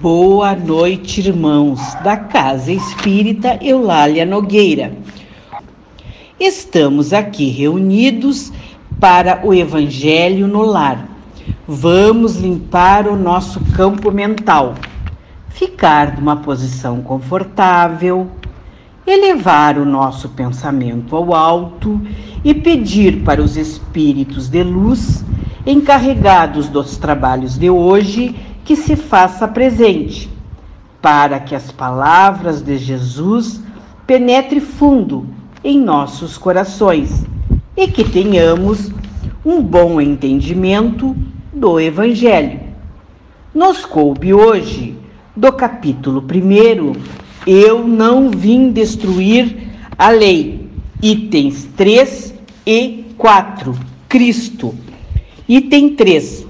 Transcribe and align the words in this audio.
Boa 0.00 0.56
noite, 0.56 1.20
irmãos 1.20 1.78
da 2.02 2.16
Casa 2.16 2.72
Espírita 2.72 3.58
Eulália 3.60 4.24
Nogueira. 4.24 4.94
Estamos 6.40 7.12
aqui 7.12 7.50
reunidos 7.50 8.50
para 8.98 9.46
o 9.46 9.52
Evangelho 9.52 10.48
no 10.48 10.62
Lar. 10.62 11.06
Vamos 11.68 12.36
limpar 12.36 13.06
o 13.08 13.14
nosso 13.14 13.60
campo 13.76 14.10
mental, 14.10 14.74
ficar 15.50 16.16
numa 16.18 16.36
posição 16.36 17.02
confortável, 17.02 18.26
elevar 19.06 19.76
o 19.76 19.84
nosso 19.84 20.30
pensamento 20.30 21.14
ao 21.14 21.34
alto 21.34 22.00
e 22.42 22.54
pedir 22.54 23.22
para 23.22 23.42
os 23.42 23.58
espíritos 23.58 24.48
de 24.48 24.62
luz 24.62 25.22
encarregados 25.66 26.70
dos 26.70 26.96
trabalhos 26.96 27.58
de 27.58 27.68
hoje 27.68 28.34
que 28.70 28.76
se 28.76 28.94
faça 28.94 29.48
presente, 29.48 30.30
para 31.02 31.40
que 31.40 31.56
as 31.56 31.72
palavras 31.72 32.62
de 32.62 32.78
Jesus 32.78 33.60
penetre 34.06 34.60
fundo 34.60 35.26
em 35.64 35.76
nossos 35.76 36.38
corações 36.38 37.26
e 37.76 37.88
que 37.88 38.04
tenhamos 38.04 38.92
um 39.44 39.60
bom 39.60 40.00
entendimento 40.00 41.16
do 41.52 41.80
Evangelho. 41.80 42.60
Nos 43.52 43.84
coube 43.84 44.32
hoje, 44.32 44.96
do 45.34 45.50
capítulo 45.50 46.22
1, 46.22 46.92
Eu 47.44 47.88
não 47.88 48.30
vim 48.30 48.70
destruir 48.70 49.68
a 49.98 50.10
lei, 50.10 50.70
itens 51.02 51.68
3 51.76 52.34
e 52.64 53.04
4, 53.18 53.74
Cristo. 54.08 54.72
Item 55.48 55.96
3. 55.96 56.49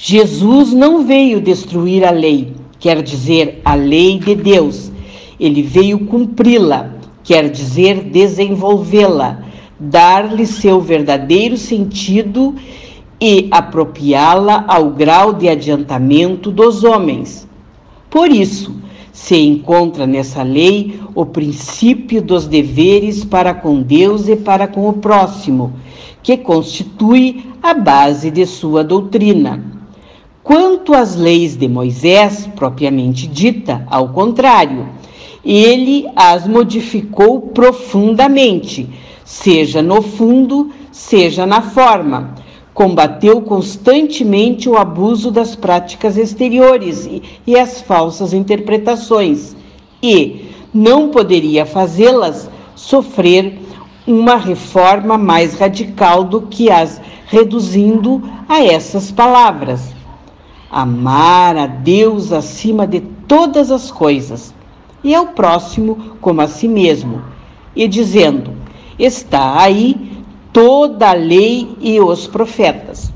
Jesus 0.00 0.72
não 0.72 1.04
veio 1.04 1.40
destruir 1.40 2.04
a 2.04 2.12
lei, 2.12 2.54
quer 2.78 3.02
dizer, 3.02 3.60
a 3.64 3.74
lei 3.74 4.16
de 4.20 4.36
Deus. 4.36 4.92
Ele 5.40 5.60
veio 5.60 6.06
cumpri-la, 6.06 6.94
quer 7.24 7.50
dizer, 7.50 8.04
desenvolvê-la, 8.04 9.42
dar-lhe 9.76 10.46
seu 10.46 10.80
verdadeiro 10.80 11.56
sentido 11.56 12.54
e 13.20 13.48
apropriá-la 13.50 14.64
ao 14.68 14.90
grau 14.90 15.32
de 15.32 15.48
adiantamento 15.48 16.52
dos 16.52 16.84
homens. 16.84 17.48
Por 18.08 18.30
isso, 18.30 18.76
se 19.12 19.36
encontra 19.36 20.06
nessa 20.06 20.44
lei 20.44 21.00
o 21.12 21.26
princípio 21.26 22.22
dos 22.22 22.46
deveres 22.46 23.24
para 23.24 23.52
com 23.52 23.82
Deus 23.82 24.28
e 24.28 24.36
para 24.36 24.68
com 24.68 24.88
o 24.88 24.92
próximo, 24.92 25.72
que 26.22 26.36
constitui 26.36 27.44
a 27.60 27.74
base 27.74 28.30
de 28.30 28.46
sua 28.46 28.84
doutrina. 28.84 29.77
Quanto 30.48 30.94
às 30.94 31.14
leis 31.14 31.58
de 31.58 31.68
Moisés, 31.68 32.48
propriamente 32.56 33.26
dita, 33.26 33.84
ao 33.86 34.08
contrário, 34.08 34.88
ele 35.44 36.06
as 36.16 36.48
modificou 36.48 37.38
profundamente, 37.38 38.88
seja 39.26 39.82
no 39.82 40.00
fundo, 40.00 40.70
seja 40.90 41.44
na 41.44 41.60
forma. 41.60 42.34
Combateu 42.72 43.42
constantemente 43.42 44.70
o 44.70 44.78
abuso 44.78 45.30
das 45.30 45.54
práticas 45.54 46.16
exteriores 46.16 47.04
e, 47.04 47.22
e 47.46 47.54
as 47.54 47.82
falsas 47.82 48.32
interpretações, 48.32 49.54
e 50.02 50.46
não 50.72 51.10
poderia 51.10 51.66
fazê-las 51.66 52.48
sofrer 52.74 53.58
uma 54.06 54.36
reforma 54.36 55.18
mais 55.18 55.52
radical 55.52 56.24
do 56.24 56.40
que 56.40 56.70
as 56.70 56.98
reduzindo 57.26 58.22
a 58.48 58.64
essas 58.64 59.12
palavras 59.12 59.97
amar 60.70 61.56
a 61.56 61.66
Deus 61.66 62.32
acima 62.32 62.86
de 62.86 63.00
todas 63.00 63.70
as 63.70 63.90
coisas 63.90 64.54
e 65.02 65.14
ao 65.14 65.28
próximo 65.28 66.16
como 66.20 66.40
a 66.40 66.48
si 66.48 66.68
mesmo, 66.68 67.22
e 67.74 67.86
dizendo: 67.86 68.52
Está 68.98 69.60
aí 69.60 70.24
toda 70.52 71.10
a 71.10 71.14
lei 71.14 71.76
e 71.80 72.00
os 72.00 72.26
profetas. 72.26 73.12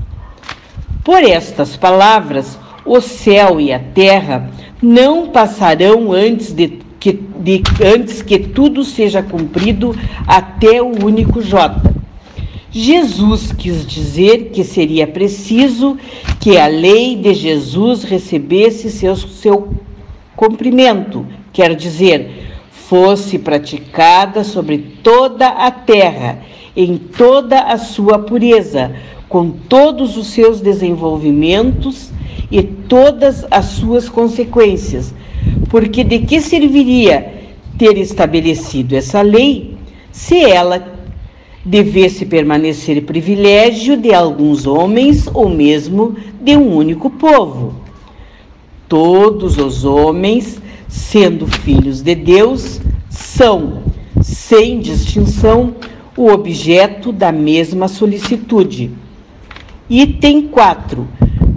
Por 1.03 1.21
estas 1.23 1.75
palavras, 1.75 2.57
o 2.85 3.01
céu 3.01 3.59
e 3.59 3.73
a 3.73 3.79
terra 3.79 4.49
não 4.81 5.27
passarão 5.27 6.11
antes 6.11 6.53
de 6.53 6.79
que, 6.99 7.11
de, 7.11 7.61
antes 7.83 8.21
que 8.21 8.39
tudo 8.39 8.83
seja 8.85 9.21
cumprido 9.21 9.93
até 10.25 10.81
o 10.81 11.05
único 11.05 11.41
J. 11.41 11.92
Jesus 12.75 13.51
quis 13.51 13.85
dizer 13.85 14.49
que 14.49 14.63
seria 14.63 15.05
preciso 15.05 15.95
que 16.39 16.57
a 16.57 16.65
lei 16.65 17.15
de 17.15 17.31
Jesus 17.35 18.03
recebesse 18.03 18.89
seu, 18.89 19.15
seu 19.15 19.75
cumprimento, 20.35 21.23
quer 21.53 21.75
dizer, 21.75 22.51
fosse 22.71 23.37
praticada 23.37 24.43
sobre 24.43 24.79
toda 25.03 25.49
a 25.49 25.69
terra, 25.69 26.39
em 26.75 26.97
toda 26.97 27.59
a 27.59 27.77
sua 27.77 28.17
pureza, 28.17 28.95
com 29.29 29.51
todos 29.51 30.17
os 30.17 30.27
seus 30.27 30.59
desenvolvimentos 30.59 32.11
e 32.49 32.63
todas 32.63 33.45
as 33.51 33.65
suas 33.65 34.09
consequências. 34.09 35.13
Porque 35.69 36.03
de 36.03 36.19
que 36.19 36.41
serviria 36.41 37.33
ter 37.77 37.99
estabelecido 37.99 38.95
essa 38.95 39.21
lei 39.21 39.77
se 40.11 40.43
ela 40.43 40.92
devesse 41.63 42.25
permanecer 42.25 43.03
privilégio 43.03 43.95
de 43.95 44.13
alguns 44.13 44.67
homens 44.67 45.29
ou 45.33 45.49
mesmo 45.49 46.15
de 46.41 46.57
um 46.57 46.75
único 46.75 47.09
povo. 47.09 47.75
Todos 48.89 49.57
os 49.57 49.85
homens, 49.85 50.61
sendo 50.87 51.47
filhos 51.47 52.01
de 52.01 52.15
Deus, 52.15 52.81
são, 53.09 53.83
sem 54.21 54.79
distinção, 54.79 55.75
o 56.17 56.27
objeto 56.27 57.11
da 57.11 57.31
mesma 57.31 57.87
solicitude. 57.87 58.91
Item 59.89 60.47
4. 60.47 61.07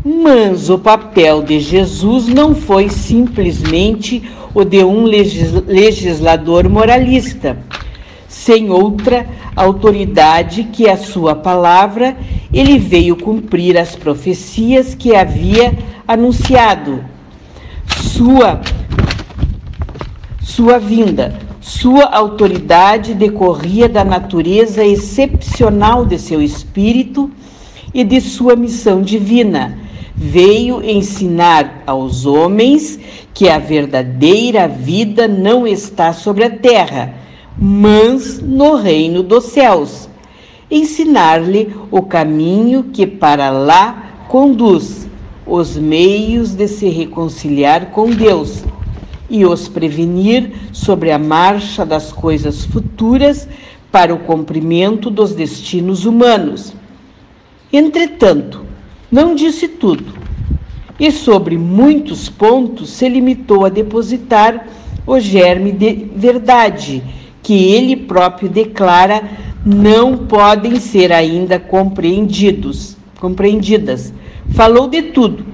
Mas 0.04 0.70
o 0.70 0.78
papel 0.78 1.42
de 1.42 1.58
Jesus 1.58 2.28
não 2.28 2.54
foi 2.54 2.88
simplesmente 2.88 4.22
o 4.54 4.64
de 4.64 4.84
um 4.84 5.04
legislador 5.04 6.68
moralista 6.68 7.58
sem 8.28 8.70
outra 8.70 9.26
autoridade 9.54 10.64
que 10.64 10.88
a 10.88 10.97
sua 10.97 11.34
palavra, 11.34 12.16
ele 12.53 12.78
veio 12.78 13.16
cumprir 13.16 13.78
as 13.78 13.94
profecias 13.94 14.94
que 14.94 15.14
havia 15.14 15.76
anunciado. 16.06 17.04
Sua 17.86 18.60
sua 20.41 20.78
vinda, 20.78 21.38
sua 21.60 22.04
autoridade 22.04 23.12
decorria 23.12 23.88
da 23.88 24.04
natureza 24.04 24.84
excepcional 24.84 26.06
de 26.06 26.19
seu 26.19 26.41
espírito 26.41 27.31
e 27.92 28.04
de 28.04 28.20
sua 28.20 28.56
missão 28.56 29.03
divina. 29.03 29.78
Veio 30.15 30.82
ensinar 30.82 31.82
aos 31.86 32.25
homens 32.25 32.98
que 33.34 33.50
a 33.50 33.59
verdadeira 33.59 34.66
vida 34.66 35.28
não 35.28 35.66
está 35.66 36.12
sobre 36.12 36.44
a 36.44 36.50
terra, 36.50 37.15
mas 37.58 38.40
no 38.40 38.76
reino 38.76 39.22
dos 39.22 39.44
céus, 39.44 40.08
ensinar-lhe 40.70 41.74
o 41.90 42.02
caminho 42.02 42.84
que 42.84 43.06
para 43.06 43.50
lá 43.50 44.26
conduz, 44.28 45.06
os 45.46 45.76
meios 45.76 46.54
de 46.54 46.66
se 46.66 46.88
reconciliar 46.88 47.92
com 47.92 48.10
Deus 48.10 48.64
e 49.30 49.44
os 49.44 49.68
prevenir 49.68 50.52
sobre 50.72 51.12
a 51.12 51.18
marcha 51.18 51.86
das 51.86 52.12
coisas 52.12 52.64
futuras 52.64 53.48
para 53.92 54.12
o 54.12 54.18
cumprimento 54.18 55.08
dos 55.08 55.32
destinos 55.32 56.04
humanos. 56.04 56.74
Entretanto, 57.72 58.62
não 59.10 59.34
disse 59.34 59.68
tudo, 59.68 60.14
e 60.98 61.12
sobre 61.12 61.56
muitos 61.56 62.28
pontos 62.28 62.91
se 62.91 63.09
limitou 63.09 63.64
a 63.64 63.68
depositar 63.68 64.66
o 65.06 65.20
germe 65.20 65.70
de 65.70 66.09
verdade 66.16 67.02
que 67.47 67.72
ele 67.72 67.95
próprio 67.95 68.48
declara 68.48 69.22
não 69.65 70.16
podem 70.16 70.81
ser 70.81 71.13
ainda 71.13 71.60
compreendidos, 71.60 72.97
compreendidas. 73.21 74.13
Falou 74.51 74.89
de 74.89 75.01
tudo, 75.01 75.47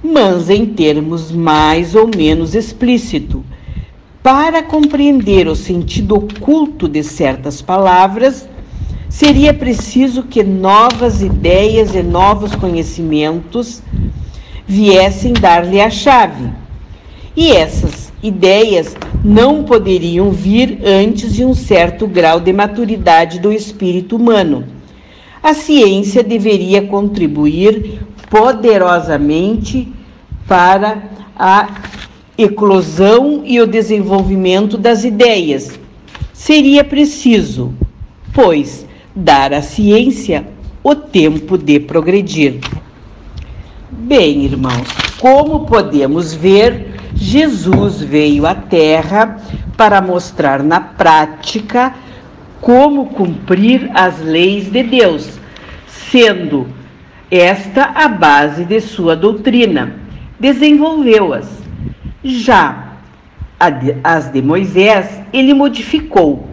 mas 0.00 0.48
em 0.48 0.64
termos 0.64 1.32
mais 1.32 1.96
ou 1.96 2.08
menos 2.16 2.54
explícito. 2.54 3.44
Para 4.22 4.62
compreender 4.62 5.48
o 5.48 5.56
sentido 5.56 6.14
oculto 6.14 6.88
de 6.88 7.02
certas 7.02 7.60
palavras, 7.60 8.48
seria 9.08 9.52
preciso 9.52 10.22
que 10.22 10.44
novas 10.44 11.22
ideias 11.22 11.92
e 11.92 12.04
novos 12.04 12.54
conhecimentos 12.54 13.82
viessem 14.64 15.32
dar-lhe 15.32 15.80
a 15.80 15.90
chave. 15.90 16.48
E 17.36 17.50
essas 17.50 17.99
ideias 18.22 18.96
não 19.24 19.64
poderiam 19.64 20.30
vir 20.30 20.80
antes 20.84 21.34
de 21.34 21.44
um 21.44 21.54
certo 21.54 22.06
grau 22.06 22.40
de 22.40 22.52
maturidade 22.52 23.38
do 23.38 23.52
espírito 23.52 24.16
humano. 24.16 24.64
A 25.42 25.54
ciência 25.54 26.22
deveria 26.22 26.82
contribuir 26.82 28.00
poderosamente 28.28 29.88
para 30.46 31.02
a 31.36 31.68
eclosão 32.36 33.42
e 33.44 33.60
o 33.60 33.66
desenvolvimento 33.66 34.76
das 34.76 35.04
ideias. 35.04 35.78
Seria 36.32 36.84
preciso, 36.84 37.72
pois, 38.32 38.86
dar 39.14 39.52
à 39.52 39.62
ciência 39.62 40.46
o 40.82 40.94
tempo 40.94 41.58
de 41.58 41.80
progredir. 41.80 42.60
Bem, 43.90 44.44
irmãos, 44.44 44.88
como 45.18 45.66
podemos 45.66 46.32
ver, 46.32 46.89
Jesus 47.22 48.00
veio 48.00 48.46
à 48.46 48.54
Terra 48.54 49.36
para 49.76 50.00
mostrar 50.00 50.62
na 50.62 50.80
prática 50.80 51.92
como 52.62 53.10
cumprir 53.10 53.90
as 53.94 54.20
leis 54.20 54.70
de 54.70 54.82
Deus, 54.82 55.38
sendo 55.86 56.66
esta 57.30 57.90
a 57.94 58.08
base 58.08 58.64
de 58.64 58.80
sua 58.80 59.14
doutrina. 59.14 59.96
Desenvolveu-as. 60.40 61.46
Já 62.24 62.94
as 64.02 64.32
de 64.32 64.40
Moisés, 64.40 65.20
ele 65.30 65.52
modificou, 65.52 66.48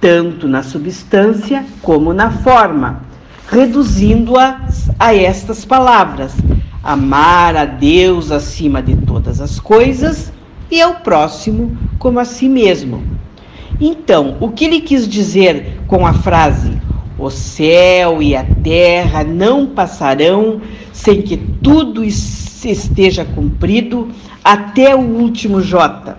tanto 0.00 0.48
na 0.48 0.64
substância 0.64 1.64
como 1.80 2.12
na 2.12 2.32
forma, 2.32 3.02
reduzindo-as 3.48 4.90
a 4.98 5.14
estas 5.14 5.64
palavras: 5.64 6.34
amar 6.88 7.54
a 7.54 7.66
Deus 7.66 8.30
acima 8.30 8.82
de 8.82 8.96
todas 8.96 9.42
as 9.42 9.60
coisas 9.60 10.32
e 10.70 10.80
ao 10.80 10.94
próximo 10.94 11.76
como 11.98 12.18
a 12.18 12.24
si 12.24 12.48
mesmo. 12.48 13.02
Então, 13.78 14.38
o 14.40 14.48
que 14.48 14.64
ele 14.64 14.80
quis 14.80 15.06
dizer 15.06 15.80
com 15.86 16.06
a 16.06 16.14
frase: 16.14 16.72
o 17.18 17.28
céu 17.28 18.22
e 18.22 18.34
a 18.34 18.42
terra 18.42 19.22
não 19.22 19.66
passarão 19.66 20.62
sem 20.90 21.20
que 21.20 21.36
tudo 21.36 22.02
esteja 22.02 23.22
cumprido 23.22 24.08
até 24.42 24.96
o 24.96 25.00
último 25.00 25.60
J. 25.60 26.16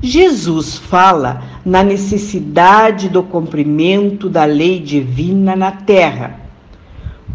Jesus 0.00 0.76
fala 0.76 1.42
na 1.64 1.82
necessidade 1.82 3.08
do 3.08 3.22
cumprimento 3.24 4.30
da 4.30 4.44
lei 4.44 4.78
divina 4.78 5.56
na 5.56 5.72
terra, 5.72 6.38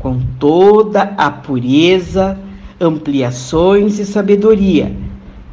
com 0.05 0.19
toda 0.39 1.15
a 1.17 1.31
pureza, 1.31 2.37
ampliações 2.79 3.97
e 3.97 4.05
sabedoria, 4.05 4.95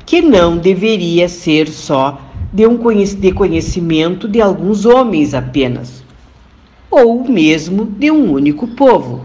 que 0.05 0.21
não 0.21 0.59
deveria 0.59 1.27
ser 1.27 1.71
só 1.71 2.21
de 2.53 2.67
um 2.67 2.77
conhecimento 2.77 4.29
de 4.29 4.43
alguns 4.43 4.85
homens 4.85 5.33
apenas 5.33 6.05
ou 6.91 7.27
mesmo 7.27 7.87
de 7.87 8.11
um 8.11 8.31
único 8.31 8.69
povo. 8.69 9.25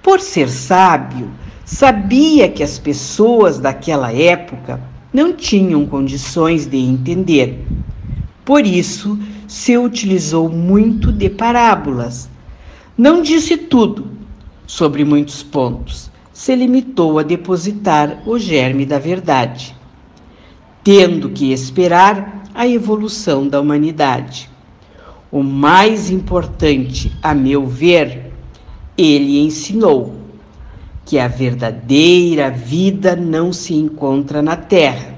Por 0.00 0.20
ser 0.20 0.48
sábio, 0.48 1.28
sabia 1.64 2.48
que 2.48 2.62
as 2.62 2.78
pessoas 2.78 3.58
daquela 3.58 4.12
época 4.12 4.80
não 5.12 5.32
tinham 5.32 5.84
condições 5.84 6.68
de 6.68 6.76
entender. 6.76 7.66
Por 8.44 8.64
isso, 8.64 9.18
se 9.48 9.76
utilizou 9.76 10.48
muito 10.48 11.10
de 11.10 11.28
parábolas. 11.28 12.30
Não 12.98 13.22
disse 13.22 13.56
tudo 13.56 14.08
sobre 14.66 15.04
muitos 15.04 15.40
pontos, 15.40 16.10
se 16.32 16.52
limitou 16.56 17.20
a 17.20 17.22
depositar 17.22 18.24
o 18.26 18.36
germe 18.40 18.84
da 18.84 18.98
verdade, 18.98 19.72
tendo 20.82 21.30
que 21.30 21.52
esperar 21.52 22.42
a 22.52 22.66
evolução 22.66 23.46
da 23.46 23.60
humanidade. 23.60 24.50
O 25.30 25.44
mais 25.44 26.10
importante, 26.10 27.16
a 27.22 27.32
meu 27.32 27.68
ver, 27.68 28.32
ele 28.96 29.38
ensinou 29.38 30.16
que 31.06 31.20
a 31.20 31.28
verdadeira 31.28 32.50
vida 32.50 33.14
não 33.14 33.52
se 33.52 33.74
encontra 33.74 34.42
na 34.42 34.56
terra, 34.56 35.14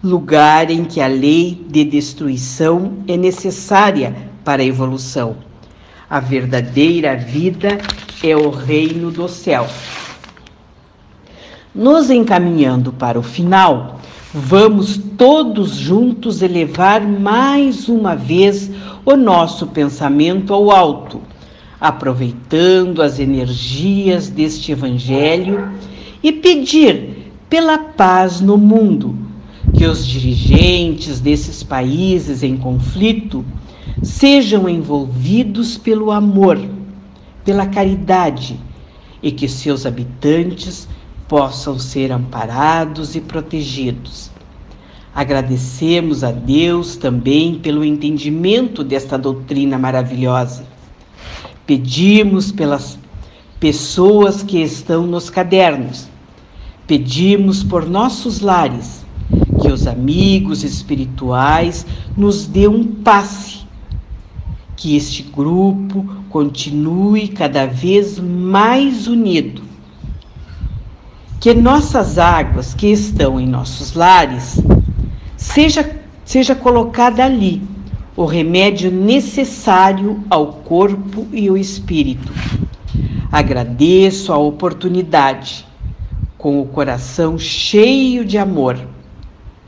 lugar 0.00 0.70
em 0.70 0.84
que 0.84 1.00
a 1.00 1.08
lei 1.08 1.60
de 1.68 1.84
destruição 1.84 2.98
é 3.08 3.16
necessária 3.16 4.14
para 4.44 4.62
a 4.62 4.64
evolução. 4.64 5.49
A 6.10 6.18
verdadeira 6.20 7.16
vida 7.16 7.78
é 8.22 8.36
o 8.36 8.50
reino 8.50 9.10
do 9.10 9.28
céu. 9.28 9.66
Nos 11.72 12.10
encaminhando 12.10 12.92
para 12.92 13.18
o 13.18 13.22
final, 13.22 14.00
Vamos 14.32 14.96
todos 15.18 15.74
juntos 15.74 16.40
elevar 16.40 17.02
mais 17.02 17.88
uma 17.88 18.14
vez 18.14 18.70
o 19.04 19.16
nosso 19.16 19.66
pensamento 19.66 20.54
ao 20.54 20.70
alto, 20.70 21.20
aproveitando 21.80 23.02
as 23.02 23.18
energias 23.18 24.28
deste 24.28 24.70
Evangelho 24.70 25.72
e 26.22 26.30
pedir 26.30 27.32
pela 27.48 27.76
paz 27.76 28.40
no 28.40 28.56
mundo, 28.56 29.16
que 29.76 29.84
os 29.84 30.06
dirigentes 30.06 31.18
desses 31.18 31.64
países 31.64 32.44
em 32.44 32.56
conflito 32.56 33.44
sejam 34.02 34.68
envolvidos 34.68 35.76
pelo 35.76 36.10
amor, 36.10 36.58
pela 37.44 37.66
caridade 37.66 38.58
e 39.22 39.30
que 39.30 39.48
seus 39.48 39.86
habitantes 39.86 40.88
possam 41.28 41.78
ser 41.78 42.10
amparados 42.10 43.14
e 43.14 43.20
protegidos. 43.20 44.30
Agradecemos 45.14 46.22
a 46.22 46.30
Deus 46.30 46.96
também 46.96 47.56
pelo 47.56 47.84
entendimento 47.84 48.84
desta 48.84 49.18
doutrina 49.18 49.76
maravilhosa. 49.76 50.64
Pedimos 51.66 52.52
pelas 52.52 52.98
pessoas 53.58 54.42
que 54.42 54.62
estão 54.62 55.06
nos 55.06 55.28
cadernos. 55.28 56.08
Pedimos 56.86 57.62
por 57.62 57.88
nossos 57.88 58.40
lares, 58.40 59.04
que 59.60 59.68
os 59.68 59.86
amigos 59.86 60.64
espirituais 60.64 61.86
nos 62.16 62.46
dê 62.46 62.66
um 62.66 62.84
passe, 62.84 63.49
que 64.80 64.96
este 64.96 65.22
grupo 65.22 66.06
continue 66.30 67.28
cada 67.28 67.66
vez 67.66 68.18
mais 68.18 69.06
unido 69.06 69.62
que 71.38 71.52
nossas 71.52 72.16
águas 72.18 72.72
que 72.72 72.86
estão 72.86 73.38
em 73.38 73.46
nossos 73.46 73.92
lares 73.92 74.58
seja, 75.36 75.98
seja 76.24 76.54
colocada 76.54 77.22
ali 77.22 77.62
o 78.16 78.24
remédio 78.24 78.90
necessário 78.90 80.24
ao 80.30 80.48
corpo 80.48 81.26
e 81.30 81.48
ao 81.48 81.58
espírito. 81.58 82.32
Agradeço 83.30 84.32
a 84.32 84.38
oportunidade, 84.38 85.66
com 86.38 86.58
o 86.58 86.66
coração 86.66 87.38
cheio 87.38 88.24
de 88.24 88.38
amor. 88.38 88.78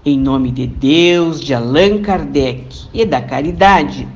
Em 0.04 0.18
nome 0.18 0.50
de 0.50 0.66
Deus, 0.66 1.38
de 1.38 1.52
Allan 1.52 2.00
Kardec 2.00 2.86
e 2.94 3.04
da 3.04 3.20
caridade, 3.20 4.08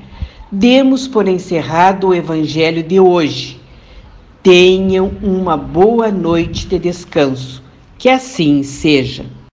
demos 0.50 1.06
por 1.08 1.28
encerrado 1.28 2.08
o 2.08 2.14
Evangelho 2.14 2.82
de 2.82 3.00
hoje 3.00 3.56
Tenham 4.46 5.10
uma 5.24 5.56
boa 5.56 6.08
noite 6.08 6.68
de 6.68 6.78
descanso. 6.78 7.60
Que 7.98 8.08
assim 8.08 8.62
seja. 8.62 9.26